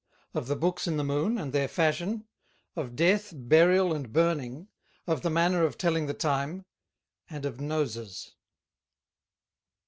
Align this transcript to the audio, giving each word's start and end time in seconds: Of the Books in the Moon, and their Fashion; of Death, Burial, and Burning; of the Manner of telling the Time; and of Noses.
Of 0.33 0.47
the 0.47 0.55
Books 0.55 0.87
in 0.87 0.97
the 0.97 1.03
Moon, 1.03 1.37
and 1.37 1.53
their 1.53 1.67
Fashion; 1.67 2.25
of 2.75 2.95
Death, 2.95 3.31
Burial, 3.35 3.93
and 3.93 4.11
Burning; 4.11 4.67
of 5.05 5.21
the 5.21 5.29
Manner 5.29 5.63
of 5.63 5.77
telling 5.77 6.07
the 6.07 6.15
Time; 6.15 6.65
and 7.29 7.45
of 7.45 7.61
Noses. 7.61 8.33